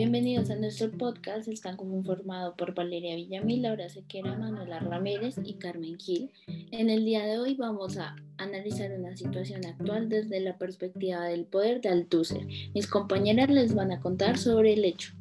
[0.00, 1.46] Bienvenidos a nuestro podcast.
[1.46, 6.32] Están conformados por Valeria Villamil, Laura Sequera, Manuela Ramírez y Carmen Gil.
[6.46, 11.44] En el día de hoy vamos a analizar una situación actual desde la perspectiva del
[11.44, 12.46] poder de Althusser.
[12.72, 15.12] Mis compañeras les van a contar sobre el hecho.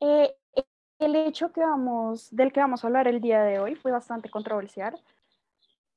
[0.00, 0.34] Eh,
[1.00, 4.30] el hecho que vamos, del que vamos a hablar el día de hoy fue bastante
[4.30, 4.98] controversial.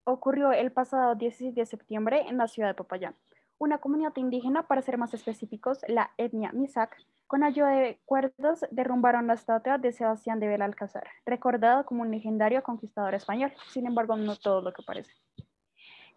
[0.03, 3.15] Ocurrió el pasado 16 de septiembre en la ciudad de Popayán
[3.63, 9.27] una comunidad indígena, para ser más específicos, la etnia Misak, con ayuda de cuerdos derrumbaron
[9.27, 14.35] la estatua de Sebastián de Belalcázar, recordado como un legendario conquistador español, sin embargo no
[14.35, 15.13] todo lo que parece.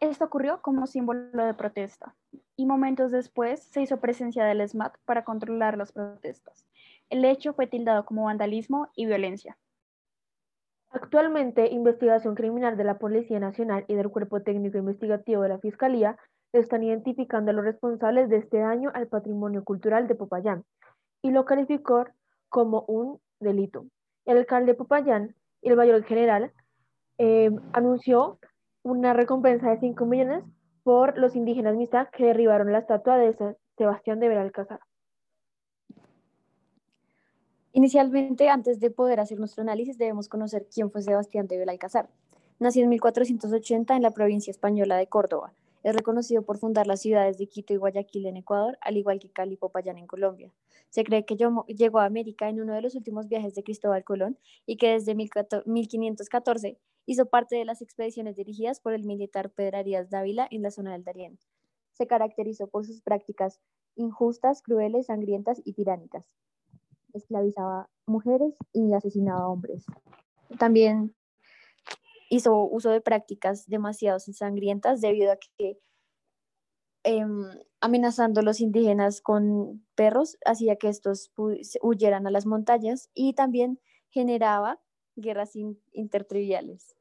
[0.00, 2.14] Esto ocurrió como símbolo de protesta
[2.54, 6.66] y momentos después se hizo presencia del SMAT para controlar las protestas.
[7.08, 9.56] El hecho fue tildado como vandalismo y violencia.
[10.90, 16.16] Actualmente, investigación criminal de la Policía Nacional y del Cuerpo Técnico Investigativo de la Fiscalía
[16.52, 20.64] están identificando a los responsables de este daño al patrimonio cultural de Popayán
[21.22, 22.06] y lo calificó
[22.48, 23.86] como un delito.
[24.24, 26.52] El alcalde de Popayán y el mayor general
[27.18, 28.38] eh, anunció
[28.82, 30.44] una recompensa de 5 millones
[30.82, 34.80] por los indígenas mistas que derribaron la estatua de Sebastián de Belalcázar.
[37.72, 42.08] Inicialmente, antes de poder hacer nuestro análisis, debemos conocer quién fue Sebastián de Belalcázar.
[42.58, 45.52] Nació en 1480 en la provincia española de Córdoba
[45.86, 49.30] es reconocido por fundar las ciudades de Quito y Guayaquil en Ecuador, al igual que
[49.30, 50.52] Cali y Popayán en Colombia.
[50.88, 54.36] Se cree que llegó a América en uno de los últimos viajes de Cristóbal Colón
[54.66, 56.76] y que desde 1514
[57.06, 60.90] hizo parte de las expediciones dirigidas por el militar Pedro Arias Dávila en la zona
[60.90, 61.38] del Darién.
[61.92, 63.60] Se caracterizó por sus prácticas
[63.94, 66.26] injustas, crueles, sangrientas y tiránicas.
[67.12, 69.86] Esclavizaba mujeres y asesinaba hombres.
[70.58, 71.14] También
[72.30, 75.78] hizo uso de prácticas demasiado sangrientas debido a que
[77.04, 77.44] em,
[77.80, 81.30] amenazando a los indígenas con perros hacía que estos
[81.82, 84.80] huyeran a las montañas y también generaba
[85.16, 85.52] guerras
[85.92, 86.96] intertriviales.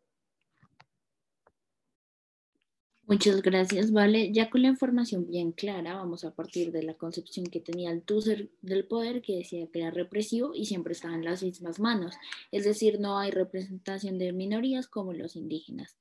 [3.07, 4.31] Muchas gracias, Vale.
[4.31, 8.01] Ya con la información bien clara, vamos a partir de la concepción que tenía el
[8.01, 12.15] Tusser del poder, que decía que era represivo y siempre estaba en las mismas manos,
[12.51, 15.95] es decir, no hay representación de minorías como los indígenas.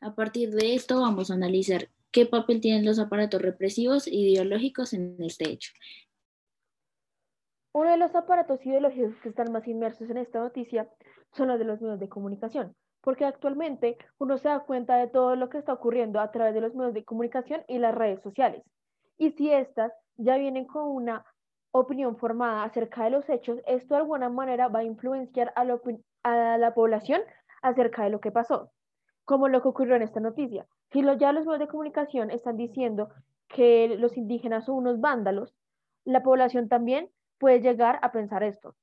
[0.00, 5.22] A partir de esto, vamos a analizar qué papel tienen los aparatos represivos ideológicos en
[5.22, 5.70] este hecho.
[7.72, 10.90] Uno de los aparatos ideológicos que están más inmersos en esta noticia
[11.32, 15.36] son los de los medios de comunicación porque actualmente uno se da cuenta de todo
[15.36, 18.62] lo que está ocurriendo a través de los medios de comunicación y las redes sociales.
[19.18, 21.24] Y si estas ya vienen con una
[21.72, 25.64] opinión formada acerca de los hechos, esto de alguna manera va a influenciar a,
[26.58, 27.22] la población
[27.62, 28.70] acerca de lo que pasó,
[29.24, 30.66] como lo que ocurrió en esta noticia.
[30.92, 33.10] Si ya los medios de comunicación están diciendo
[33.48, 35.54] que los indígenas son unos vándalos,
[36.04, 38.74] la población también puede llegar a pensar esto.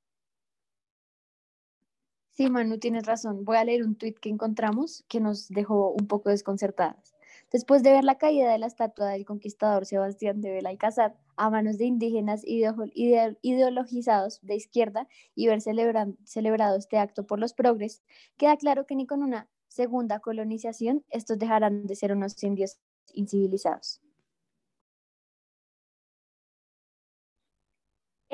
[2.38, 3.46] Sí, Manu, tienes razón.
[3.46, 7.16] Voy a leer un tuit que encontramos que nos dejó un poco desconcertadas.
[7.52, 11.80] Después de ver la caída de la estatua del conquistador Sebastián de Belalcázar a manos
[11.80, 18.04] de indígenas ideologizados de izquierda y ver celebrado este acto por los progres,
[18.38, 22.78] queda claro que ni con una segunda colonización estos dejarán de ser unos indios
[23.14, 24.00] incivilizados.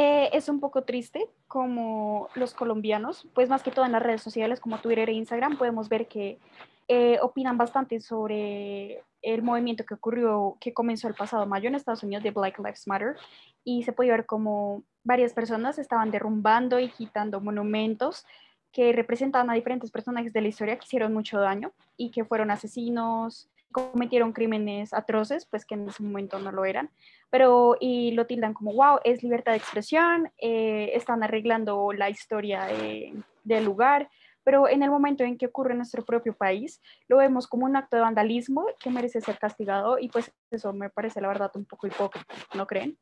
[0.06, 4.22] Eh, es un poco triste como los colombianos, pues más que todo en las redes
[4.22, 6.40] sociales como Twitter e Instagram, podemos ver que
[6.90, 12.04] eh, opinan bastante sobre el movimiento que ocurrió, que comenzó el pasado mayo en Estados
[12.04, 13.16] Unidos de Black Lives Matter
[13.64, 18.26] y se podía ver como varias personas estaban derrumbando y quitando monumentos
[18.74, 22.52] que representaban a diferentes personajes de la historia que hicieron mucho daño y que fueron
[22.52, 26.90] asesinos, cometieron crímenes atroces, pues que en ese momento no lo eran,
[27.30, 32.68] pero y lo tildan como, wow, es libertad de expresión, eh, están arreglando la historia
[33.44, 34.10] del lugar,
[34.44, 37.76] pero en el momento en que ocurre en nuestro propio país, lo vemos como un
[37.76, 41.66] acto de vandalismo que merece ser castigado y pues eso me parece la verdad un
[41.66, 42.98] poco hipócrita, ¿no creen?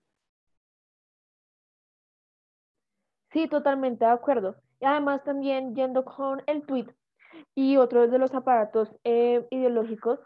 [3.32, 4.56] Sí, totalmente de acuerdo.
[4.80, 6.88] Y además también yendo con el tweet
[7.56, 10.20] y otro de los aparatos eh, ideológicos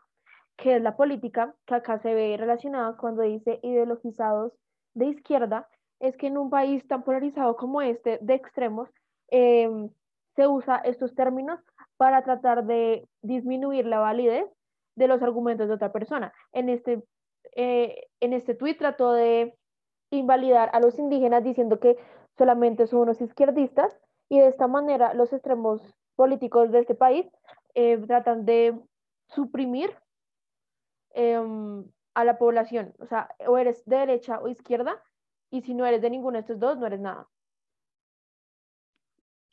[0.57, 4.53] que es la política, que acá se ve relacionada cuando dice ideologizados
[4.93, 5.67] de izquierda,
[5.99, 8.89] es que en un país tan polarizado como este, de extremos,
[9.29, 9.89] em,
[10.35, 11.59] se usa estos términos
[11.97, 14.45] para tratar de disminuir la validez
[14.95, 16.33] de los argumentos de otra persona.
[16.51, 17.03] En este,
[17.55, 19.57] eh, en este tuit trató de
[20.11, 21.97] invalidar a los indígenas diciendo que
[22.37, 23.97] solamente son unos izquierdistas
[24.29, 25.81] y de esta manera los extremos
[26.15, 27.25] políticos de este país
[27.73, 28.79] eh, tratan de
[29.27, 29.95] suprimir
[31.15, 32.93] Em, a la población.
[32.99, 35.01] O sea, o eres de derecha o izquierda,
[35.49, 37.29] y si no eres de ninguno de estos dos, no eres nada.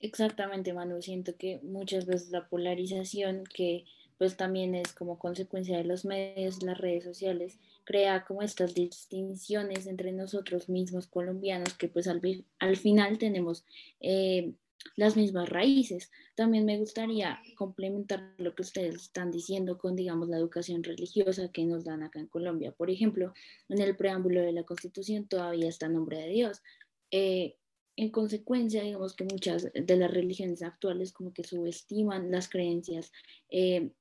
[0.00, 1.00] Exactamente, Manu.
[1.00, 3.84] Siento que muchas veces la polarización, que
[4.18, 9.86] pues también es como consecuencia de los medios, las redes sociales, crea como estas distinciones
[9.86, 12.20] entre nosotros mismos colombianos, que pues al,
[12.58, 13.64] al final tenemos
[14.00, 14.52] eh,
[14.96, 16.10] las mismas raíces.
[16.34, 21.64] También me gustaría complementar lo que ustedes están diciendo con, digamos, la educación religiosa que
[21.64, 22.72] nos dan acá en Colombia.
[22.72, 23.32] Por ejemplo,
[23.68, 26.62] en el preámbulo de la Constitución todavía está nombre de Dios.
[27.10, 27.56] Eh,
[27.96, 33.12] en consecuencia, digamos que muchas de las religiones actuales como que subestiman las creencias
[33.50, 33.92] eh,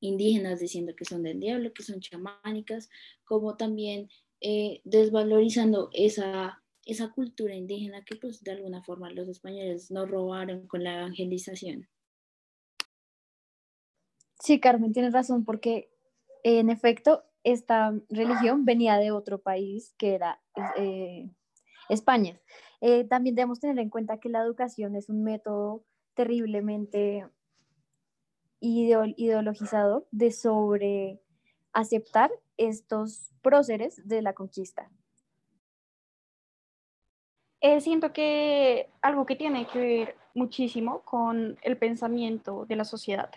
[0.00, 2.88] indígenas diciendo que son del diablo, que son chamánicas,
[3.24, 4.08] como también
[4.40, 10.66] eh, desvalorizando esa esa cultura indígena que pues de alguna forma los españoles nos robaron
[10.66, 11.86] con la evangelización.
[14.40, 15.90] Sí, Carmen, tienes razón, porque
[16.44, 20.40] en efecto esta religión venía de otro país que era
[20.78, 21.28] eh,
[21.90, 22.40] España.
[22.80, 25.84] Eh, también debemos tener en cuenta que la educación es un método
[26.14, 27.28] terriblemente
[28.60, 31.20] ideologizador de sobre
[31.74, 34.90] aceptar estos próceres de la conquista.
[37.60, 43.30] Eh, siento que algo que tiene que ver muchísimo con el pensamiento de la sociedad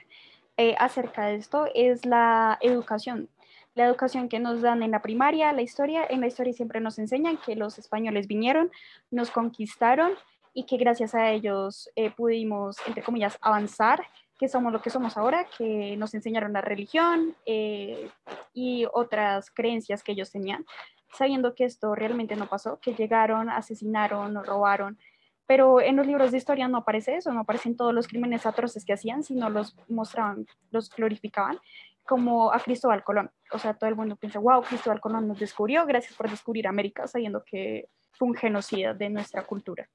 [0.58, 3.30] eh, acerca de esto es la educación.
[3.74, 7.00] La educación que nos dan en la primaria, la historia, en la historia siempre nos
[7.00, 8.70] enseñan que los españoles vinieron,
[9.10, 10.12] nos conquistaron
[10.54, 14.04] y que gracias a ellos eh, pudimos, entre comillas, avanzar,
[14.38, 20.14] que somos lo que somos ahora, que nos enseñaron la religión y otras creencias que
[20.14, 20.66] ellos tenían
[21.14, 24.98] sabiendo que esto realmente no pasó, que llegaron, asesinaron, robaron.
[25.46, 28.86] Pero en los libros de historia no aparece eso, no aparecen todos los crímenes atroces
[28.86, 31.60] que hacían, sino los mostraban, los glorificaban,
[32.04, 33.32] como a Cristóbal Colón.
[33.52, 37.08] O sea, todo el mundo piensa, wow, Cristóbal Colón nos descubrió, gracias por descubrir América,
[37.08, 39.90] sabiendo que fue un genocida de nuestra cultura.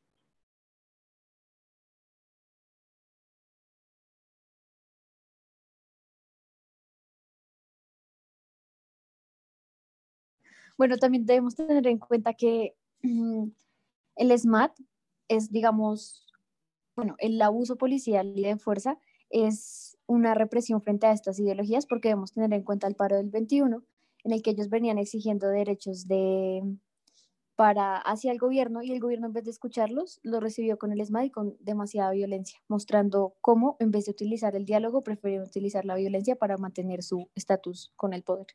[10.79, 13.49] Bueno, también debemos tener en cuenta que mm,
[14.17, 14.73] el SMAT
[15.29, 16.27] es, digamos,
[16.95, 18.99] bueno, el abuso policial y de fuerza
[19.31, 23.31] es una represión frente a estas ideologías porque debemos tener en cuenta el paro del
[23.31, 23.83] 21,
[24.25, 26.63] en el que ellos venían exigiendo derechos de
[27.57, 31.05] para hacia el gobierno y el gobierno en vez de escucharlos lo recibió con el
[31.05, 35.87] SMAT y con demasiada violencia, mostrando cómo en vez de utilizar el diálogo prefieren utilizar
[35.87, 38.49] la violencia para mantener su estatus con el poder.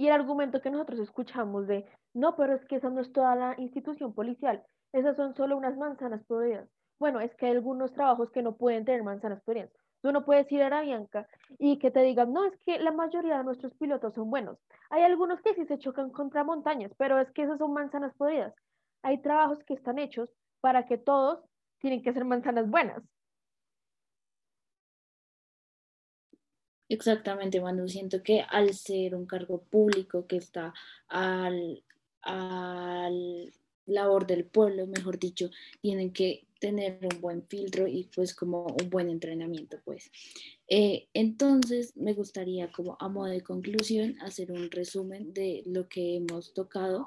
[0.00, 3.36] Y, el argumento que nosotros escuchamos de, no, pero es que esa no es toda
[3.36, 4.62] la institución policial,
[4.94, 6.70] esas son solo unas manzanas podridas.
[6.98, 9.70] Bueno, es que hay algunos trabajos que no pueden tener manzanas podridas.
[10.00, 12.92] Tú no puedes ir a la Bianca y que te digan, no, es que la
[12.92, 14.56] mayoría de nuestros pilotos son buenos.
[14.88, 18.54] Hay algunos que sí se chocan contra montañas, pero es que esas son manzanas podridas.
[19.02, 20.30] Hay trabajos que están hechos
[20.62, 21.44] para que todos
[21.78, 23.02] tienen que ser manzanas buenas.
[26.90, 27.88] Exactamente, Manu.
[27.88, 30.74] Siento que al ser un cargo público que está
[31.06, 31.84] al,
[33.86, 35.50] labor del pueblo, mejor dicho,
[35.80, 40.10] tienen que tener un buen filtro y pues como un buen entrenamiento, pues.
[40.66, 46.16] Eh, entonces, me gustaría como a modo de conclusión hacer un resumen de lo que
[46.16, 47.06] hemos tocado.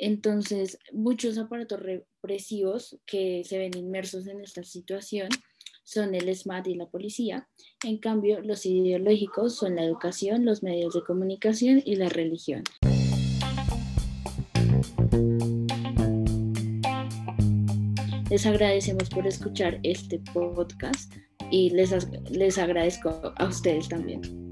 [0.00, 5.28] Entonces, muchos aparatos represivos que se ven inmersos en esta situación
[5.84, 7.48] son el SMAT y la policía.
[7.84, 12.64] En cambio, los ideológicos son la educación, los medios de comunicación y la religión.
[18.30, 21.12] Les agradecemos por escuchar este podcast
[21.50, 21.94] y les,
[22.30, 24.43] les agradezco a ustedes también.